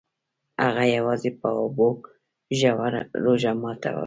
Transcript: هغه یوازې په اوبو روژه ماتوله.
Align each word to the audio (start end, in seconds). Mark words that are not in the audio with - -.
هغه 0.63 0.83
یوازې 0.95 1.29
په 1.39 1.47
اوبو 1.61 1.87
روژه 3.25 3.51
ماتوله. 3.61 3.99